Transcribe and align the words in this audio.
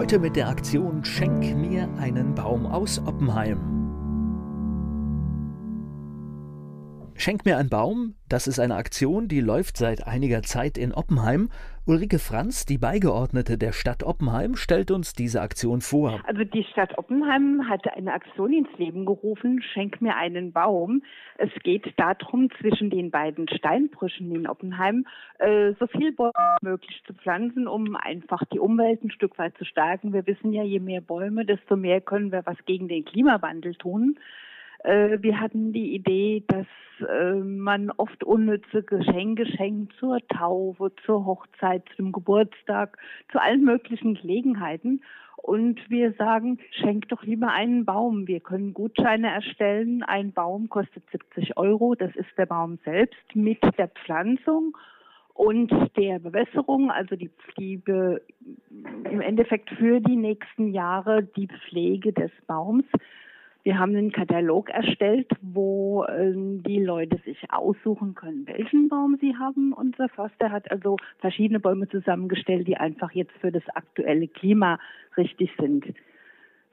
Heute 0.00 0.18
mit 0.18 0.34
der 0.34 0.48
Aktion 0.48 1.04
Schenk 1.04 1.54
mir 1.54 1.86
einen 1.98 2.34
Baum 2.34 2.64
aus 2.64 2.98
Oppenheim. 3.04 3.79
Schenk 7.20 7.44
mir 7.44 7.58
einen 7.58 7.68
Baum, 7.68 8.14
das 8.30 8.46
ist 8.46 8.58
eine 8.58 8.76
Aktion, 8.76 9.28
die 9.28 9.42
läuft 9.42 9.76
seit 9.76 10.06
einiger 10.06 10.40
Zeit 10.40 10.78
in 10.78 10.94
Oppenheim. 10.94 11.50
Ulrike 11.86 12.18
Franz, 12.18 12.64
die 12.64 12.78
Beigeordnete 12.78 13.58
der 13.58 13.72
Stadt 13.72 14.02
Oppenheim, 14.02 14.56
stellt 14.56 14.90
uns 14.90 15.12
diese 15.12 15.42
Aktion 15.42 15.82
vor. 15.82 16.22
Also 16.26 16.44
die 16.44 16.64
Stadt 16.64 16.96
Oppenheim 16.96 17.68
hat 17.68 17.86
eine 17.94 18.14
Aktion 18.14 18.54
ins 18.54 18.70
Leben 18.78 19.04
gerufen, 19.04 19.60
Schenk 19.60 20.00
mir 20.00 20.16
einen 20.16 20.52
Baum. 20.52 21.02
Es 21.36 21.50
geht 21.62 21.92
darum, 21.98 22.48
zwischen 22.58 22.88
den 22.88 23.10
beiden 23.10 23.46
Steinbrüchen 23.50 24.34
in 24.34 24.46
Oppenheim 24.46 25.04
äh, 25.40 25.74
so 25.78 25.88
viel 25.88 26.12
Bäume 26.12 26.32
möglich 26.62 27.02
zu 27.06 27.12
pflanzen, 27.12 27.68
um 27.68 27.96
einfach 27.96 28.46
die 28.46 28.60
Umwelt 28.60 29.04
ein 29.04 29.10
Stück 29.10 29.38
weit 29.38 29.58
zu 29.58 29.66
stärken. 29.66 30.14
Wir 30.14 30.26
wissen 30.26 30.54
ja, 30.54 30.62
je 30.62 30.80
mehr 30.80 31.02
Bäume, 31.02 31.44
desto 31.44 31.76
mehr 31.76 32.00
können 32.00 32.32
wir 32.32 32.46
was 32.46 32.56
gegen 32.64 32.88
den 32.88 33.04
Klimawandel 33.04 33.74
tun. 33.74 34.16
Äh, 34.84 35.18
wir 35.20 35.40
hatten 35.40 35.72
die 35.72 35.94
Idee, 35.94 36.44
dass 36.46 36.66
äh, 37.08 37.34
man 37.34 37.90
oft 37.90 38.24
unnütze 38.24 38.82
Geschenke 38.82 39.46
schenkt 39.46 39.92
zur 39.98 40.18
Taufe, 40.28 40.92
zur 41.04 41.26
Hochzeit, 41.26 41.84
zum 41.96 42.12
Geburtstag, 42.12 42.98
zu 43.30 43.40
allen 43.40 43.64
möglichen 43.64 44.14
Gelegenheiten. 44.14 45.02
Und 45.36 45.80
wir 45.88 46.12
sagen, 46.12 46.58
schenkt 46.70 47.10
doch 47.12 47.22
lieber 47.22 47.48
einen 47.48 47.86
Baum. 47.86 48.26
Wir 48.26 48.40
können 48.40 48.74
Gutscheine 48.74 49.28
erstellen. 49.28 50.02
Ein 50.02 50.32
Baum 50.32 50.68
kostet 50.68 51.02
70 51.10 51.56
Euro. 51.56 51.94
Das 51.94 52.14
ist 52.14 52.28
der 52.36 52.46
Baum 52.46 52.78
selbst 52.84 53.34
mit 53.34 53.58
der 53.78 53.88
Pflanzung 53.88 54.76
und 55.32 55.72
der 55.96 56.18
Bewässerung, 56.18 56.90
also 56.90 57.16
die, 57.16 57.30
die 57.58 57.82
im 59.10 59.20
Endeffekt 59.22 59.70
für 59.70 60.00
die 60.00 60.16
nächsten 60.16 60.72
Jahre 60.74 61.22
die 61.22 61.48
Pflege 61.48 62.12
des 62.12 62.30
Baums. 62.46 62.84
Wir 63.62 63.78
haben 63.78 63.94
einen 63.94 64.10
Katalog 64.10 64.70
erstellt, 64.70 65.30
wo 65.42 66.04
äh, 66.04 66.32
die 66.34 66.82
Leute 66.82 67.18
sich 67.24 67.38
aussuchen 67.50 68.14
können, 68.14 68.46
welchen 68.46 68.88
Baum 68.88 69.18
sie 69.20 69.36
haben. 69.36 69.74
Unser 69.74 70.08
Förster 70.08 70.50
hat 70.50 70.70
also 70.70 70.96
verschiedene 71.18 71.60
Bäume 71.60 71.88
zusammengestellt, 71.88 72.66
die 72.66 72.78
einfach 72.78 73.12
jetzt 73.12 73.36
für 73.40 73.52
das 73.52 73.68
aktuelle 73.74 74.28
Klima 74.28 74.78
richtig 75.18 75.50
sind. 75.58 75.84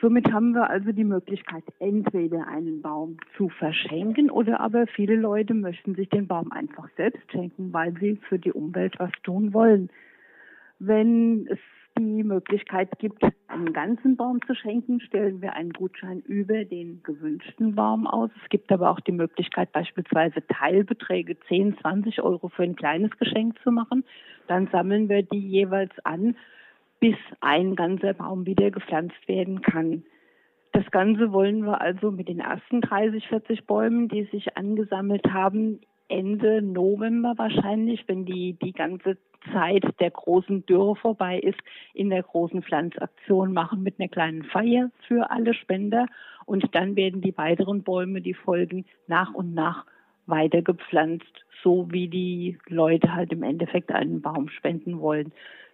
Somit 0.00 0.32
haben 0.32 0.50
wir 0.50 0.68
also 0.68 0.90
die 0.90 1.04
Möglichkeit, 1.04 1.62
entweder 1.78 2.48
einen 2.48 2.82
Baum 2.82 3.18
zu 3.36 3.48
verschenken 3.48 4.30
oder 4.30 4.58
aber 4.58 4.88
viele 4.88 5.14
Leute 5.14 5.54
möchten 5.54 5.94
sich 5.94 6.08
den 6.08 6.26
Baum 6.26 6.50
einfach 6.50 6.88
selbst 6.96 7.30
schenken, 7.30 7.72
weil 7.72 7.96
sie 8.00 8.16
für 8.28 8.40
die 8.40 8.50
Umwelt 8.50 8.98
was 8.98 9.12
tun 9.22 9.54
wollen. 9.54 9.90
Wenn 10.80 11.46
es 11.46 11.60
die 11.96 12.24
Möglichkeit 12.24 12.90
gibt, 12.98 13.22
einen 13.52 13.72
ganzen 13.72 14.16
Baum 14.16 14.40
zu 14.46 14.54
schenken, 14.54 15.00
stellen 15.00 15.42
wir 15.42 15.52
einen 15.54 15.72
Gutschein 15.72 16.20
über 16.20 16.64
den 16.64 17.02
gewünschten 17.02 17.74
Baum 17.74 18.06
aus. 18.06 18.30
Es 18.42 18.48
gibt 18.48 18.72
aber 18.72 18.90
auch 18.90 19.00
die 19.00 19.12
Möglichkeit, 19.12 19.72
beispielsweise 19.72 20.46
Teilbeträge 20.46 21.38
10, 21.48 21.78
20 21.78 22.22
Euro 22.22 22.48
für 22.48 22.62
ein 22.62 22.76
kleines 22.76 23.10
Geschenk 23.18 23.58
zu 23.62 23.70
machen. 23.70 24.04
Dann 24.48 24.68
sammeln 24.68 25.08
wir 25.08 25.22
die 25.22 25.46
jeweils 25.46 25.92
an, 26.04 26.36
bis 27.00 27.16
ein 27.40 27.76
ganzer 27.76 28.14
Baum 28.14 28.46
wieder 28.46 28.70
gepflanzt 28.70 29.28
werden 29.28 29.60
kann. 29.60 30.04
Das 30.72 30.90
Ganze 30.90 31.32
wollen 31.32 31.64
wir 31.64 31.80
also 31.80 32.10
mit 32.10 32.28
den 32.28 32.40
ersten 32.40 32.80
30, 32.80 33.28
40 33.28 33.66
Bäumen, 33.66 34.08
die 34.08 34.24
sich 34.24 34.56
angesammelt 34.56 35.30
haben, 35.32 35.80
Ende 36.12 36.60
November 36.60 37.32
wahrscheinlich, 37.36 38.04
wenn 38.06 38.26
die, 38.26 38.52
die 38.62 38.72
ganze 38.72 39.16
Zeit 39.50 39.82
der 39.98 40.10
großen 40.10 40.66
Dürre 40.66 40.94
vorbei 40.94 41.38
ist, 41.38 41.58
in 41.94 42.10
der 42.10 42.22
großen 42.22 42.62
Pflanzaktion 42.62 43.52
machen 43.52 43.82
mit 43.82 43.98
einer 43.98 44.10
kleinen 44.10 44.44
Feier 44.44 44.90
für 45.08 45.30
alle 45.30 45.54
Spender. 45.54 46.06
Und 46.44 46.74
dann 46.74 46.96
werden 46.96 47.22
die 47.22 47.36
weiteren 47.38 47.82
Bäume, 47.82 48.20
die 48.20 48.34
folgen, 48.34 48.84
nach 49.06 49.32
und 49.32 49.54
nach 49.54 49.86
weiter 50.26 50.60
gepflanzt, 50.60 51.44
so 51.62 51.90
wie 51.90 52.08
die 52.08 52.58
Leute 52.68 53.14
halt 53.14 53.32
im 53.32 53.42
Endeffekt 53.42 53.90
einen 53.90 54.20
Baum 54.20 54.48
spenden 54.50 55.00
wollen. 55.00 55.32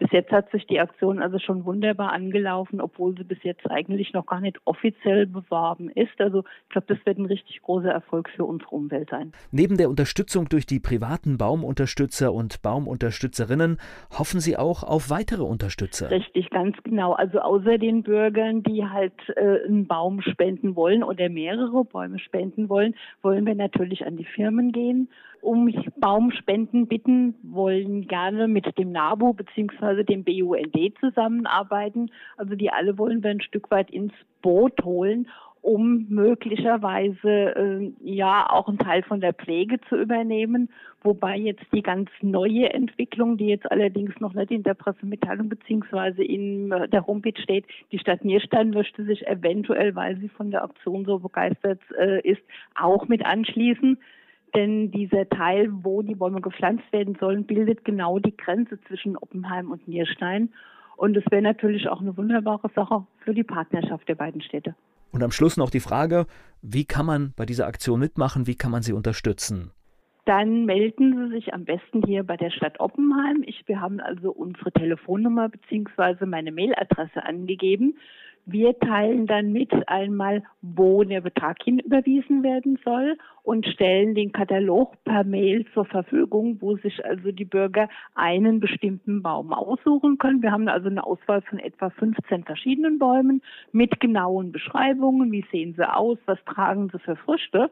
Bis 0.00 0.10
jetzt 0.12 0.32
hat 0.32 0.50
sich 0.50 0.66
die 0.66 0.80
Aktion 0.80 1.20
also 1.20 1.38
schon 1.38 1.66
wunderbar 1.66 2.12
angelaufen, 2.12 2.80
obwohl 2.80 3.14
sie 3.18 3.24
bis 3.24 3.36
jetzt 3.42 3.70
eigentlich 3.70 4.14
noch 4.14 4.24
gar 4.24 4.40
nicht 4.40 4.58
offiziell 4.64 5.26
beworben 5.26 5.90
ist. 5.90 6.18
Also 6.18 6.42
ich 6.64 6.70
glaube, 6.70 6.86
das 6.88 7.04
wird 7.04 7.18
ein 7.18 7.26
richtig 7.26 7.60
großer 7.60 7.90
Erfolg 7.90 8.30
für 8.30 8.46
unsere 8.46 8.70
Umwelt 8.70 9.10
sein. 9.10 9.32
Neben 9.52 9.76
der 9.76 9.90
Unterstützung 9.90 10.48
durch 10.48 10.64
die 10.64 10.80
privaten 10.80 11.36
Baumunterstützer 11.36 12.32
und 12.32 12.62
Baumunterstützerinnen 12.62 13.76
hoffen 14.18 14.40
Sie 14.40 14.56
auch 14.56 14.82
auf 14.84 15.10
weitere 15.10 15.42
Unterstützer. 15.42 16.10
Richtig, 16.10 16.48
ganz 16.48 16.78
genau. 16.82 17.12
Also 17.12 17.40
außer 17.40 17.76
den 17.76 18.02
Bürgern, 18.02 18.62
die 18.62 18.86
halt 18.86 19.12
äh, 19.36 19.66
einen 19.66 19.86
Baum 19.86 20.22
spenden 20.22 20.76
wollen 20.76 21.04
oder 21.04 21.28
mehrere 21.28 21.84
Bäume 21.84 22.18
spenden 22.20 22.70
wollen, 22.70 22.94
wollen 23.20 23.44
wir 23.44 23.54
natürlich 23.54 24.06
an 24.06 24.16
die 24.16 24.24
Firmen 24.24 24.72
gehen 24.72 25.10
um 25.42 25.72
Baumspenden 25.96 26.86
bitten, 26.86 27.34
wollen 27.42 28.06
gerne 28.06 28.48
mit 28.48 28.78
dem 28.78 28.92
NABU 28.92 29.34
bzw. 29.34 30.04
dem 30.04 30.24
BUND 30.24 30.98
zusammenarbeiten. 31.00 32.10
Also 32.36 32.54
die 32.54 32.70
alle 32.70 32.98
wollen 32.98 33.22
wir 33.22 33.30
ein 33.30 33.40
Stück 33.40 33.70
weit 33.70 33.90
ins 33.90 34.12
Boot 34.42 34.84
holen, 34.84 35.28
um 35.62 36.06
möglicherweise 36.08 37.28
äh, 37.28 37.92
ja 38.02 38.48
auch 38.48 38.68
einen 38.68 38.78
Teil 38.78 39.02
von 39.02 39.20
der 39.20 39.34
Pflege 39.34 39.78
zu 39.88 39.96
übernehmen, 39.96 40.70
wobei 41.02 41.36
jetzt 41.36 41.64
die 41.72 41.82
ganz 41.82 42.08
neue 42.22 42.72
Entwicklung, 42.72 43.36
die 43.36 43.48
jetzt 43.48 43.70
allerdings 43.70 44.18
noch 44.20 44.32
nicht 44.32 44.50
in 44.50 44.62
der 44.62 44.74
Pressemitteilung 44.74 45.48
beziehungsweise 45.48 46.22
in 46.22 46.70
der 46.70 47.06
Homepage 47.06 47.40
steht, 47.40 47.66
die 47.92 47.98
Stadt 47.98 48.24
Nierstein 48.24 48.70
möchte 48.70 49.04
sich 49.04 49.26
eventuell, 49.26 49.94
weil 49.94 50.16
sie 50.16 50.28
von 50.28 50.50
der 50.50 50.64
Aktion 50.64 51.04
so 51.04 51.18
begeistert 51.18 51.80
äh, 51.98 52.20
ist, 52.26 52.42
auch 52.74 53.08
mit 53.08 53.24
anschließen. 53.24 53.98
Denn 54.54 54.90
dieser 54.90 55.28
Teil, 55.28 55.68
wo 55.70 56.02
die 56.02 56.14
Bäume 56.14 56.40
gepflanzt 56.40 56.92
werden 56.92 57.16
sollen, 57.20 57.46
bildet 57.46 57.84
genau 57.84 58.18
die 58.18 58.36
Grenze 58.36 58.80
zwischen 58.88 59.16
Oppenheim 59.16 59.70
und 59.70 59.86
Nierstein. 59.86 60.52
Und 60.96 61.16
es 61.16 61.24
wäre 61.30 61.42
natürlich 61.42 61.88
auch 61.88 62.00
eine 62.00 62.16
wunderbare 62.16 62.70
Sache 62.74 63.06
für 63.24 63.32
die 63.32 63.44
Partnerschaft 63.44 64.08
der 64.08 64.16
beiden 64.16 64.42
Städte. 64.42 64.74
Und 65.12 65.22
am 65.22 65.32
Schluss 65.32 65.56
noch 65.56 65.70
die 65.70 65.80
Frage, 65.80 66.26
wie 66.62 66.84
kann 66.84 67.06
man 67.06 67.32
bei 67.36 67.46
dieser 67.46 67.66
Aktion 67.66 68.00
mitmachen, 68.00 68.46
wie 68.46 68.54
kann 68.54 68.70
man 68.70 68.82
sie 68.82 68.92
unterstützen? 68.92 69.72
Dann 70.26 70.66
melden 70.66 71.16
Sie 71.16 71.34
sich 71.34 71.54
am 71.54 71.64
besten 71.64 72.02
hier 72.04 72.22
bei 72.22 72.36
der 72.36 72.50
Stadt 72.50 72.78
Oppenheim. 72.78 73.42
Ich, 73.46 73.66
wir 73.66 73.80
haben 73.80 74.00
also 74.00 74.30
unsere 74.30 74.70
Telefonnummer 74.70 75.48
bzw. 75.48 76.26
meine 76.26 76.52
Mailadresse 76.52 77.24
angegeben. 77.24 77.96
Wir 78.52 78.76
teilen 78.80 79.26
dann 79.26 79.52
mit 79.52 79.70
einmal, 79.88 80.42
wo 80.60 81.04
der 81.04 81.20
Betrag 81.20 81.62
hinüberwiesen 81.62 82.42
werden 82.42 82.80
soll 82.84 83.16
und 83.44 83.64
stellen 83.64 84.16
den 84.16 84.32
Katalog 84.32 84.92
per 85.04 85.22
Mail 85.22 85.66
zur 85.72 85.84
Verfügung, 85.84 86.60
wo 86.60 86.76
sich 86.76 87.04
also 87.04 87.30
die 87.30 87.44
Bürger 87.44 87.88
einen 88.16 88.58
bestimmten 88.58 89.22
Baum 89.22 89.52
aussuchen 89.52 90.18
können. 90.18 90.42
Wir 90.42 90.50
haben 90.50 90.66
also 90.66 90.88
eine 90.88 91.04
Auswahl 91.04 91.42
von 91.42 91.60
etwa 91.60 91.90
15 91.90 92.42
verschiedenen 92.42 92.98
Bäumen 92.98 93.40
mit 93.70 94.00
genauen 94.00 94.50
Beschreibungen. 94.50 95.30
Wie 95.30 95.44
sehen 95.52 95.74
sie 95.76 95.88
aus? 95.88 96.18
Was 96.26 96.42
tragen 96.44 96.90
sie 96.92 96.98
für 96.98 97.14
Früchte? 97.14 97.70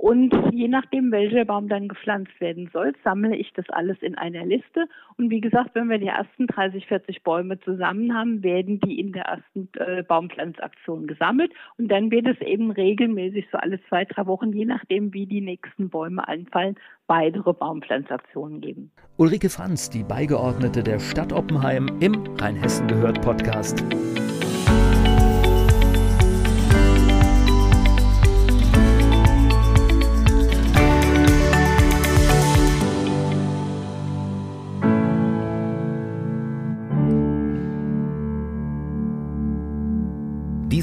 Und 0.00 0.32
je 0.50 0.66
nachdem, 0.66 1.12
welcher 1.12 1.44
Baum 1.44 1.68
dann 1.68 1.86
gepflanzt 1.86 2.40
werden 2.40 2.70
soll, 2.72 2.94
sammle 3.04 3.36
ich 3.36 3.52
das 3.52 3.68
alles 3.68 3.98
in 4.00 4.16
einer 4.16 4.46
Liste. 4.46 4.86
Und 5.18 5.28
wie 5.28 5.42
gesagt, 5.42 5.74
wenn 5.74 5.90
wir 5.90 5.98
die 5.98 6.06
ersten 6.06 6.46
30, 6.46 6.86
40 6.86 7.22
Bäume 7.22 7.60
zusammen 7.60 8.14
haben, 8.14 8.42
werden 8.42 8.80
die 8.80 8.98
in 8.98 9.12
der 9.12 9.24
ersten 9.24 9.68
äh, 9.76 10.02
Baumpflanzaktion 10.02 11.06
gesammelt. 11.06 11.52
Und 11.76 11.88
dann 11.88 12.10
wird 12.10 12.26
es 12.26 12.40
eben 12.40 12.70
regelmäßig 12.70 13.48
so 13.52 13.58
alle 13.58 13.78
zwei, 13.90 14.06
drei 14.06 14.24
Wochen, 14.24 14.54
je 14.54 14.64
nachdem, 14.64 15.12
wie 15.12 15.26
die 15.26 15.42
nächsten 15.42 15.90
Bäume 15.90 16.26
anfallen, 16.26 16.76
weitere 17.06 17.52
Baumpflanzaktionen 17.52 18.62
geben. 18.62 18.90
Ulrike 19.18 19.50
Franz, 19.50 19.90
die 19.90 20.02
Beigeordnete 20.02 20.82
der 20.82 20.98
Stadt 20.98 21.30
Oppenheim 21.30 21.90
im 22.00 22.14
Rheinhessen 22.38 22.88
gehört 22.88 23.20
Podcast. 23.20 23.84